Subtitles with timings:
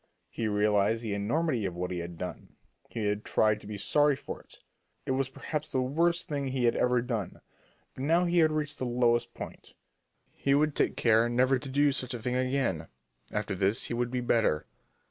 [0.31, 2.55] He realized the enormity of what he had done.
[2.89, 4.57] He had tried to be sorry for it.
[5.05, 7.39] It was perhaps the worst thing he had ever done,
[7.93, 9.75] but now he had reached the lowest point.
[10.33, 12.87] He would take care never to do such a thing again.
[13.31, 14.65] After this he would be better.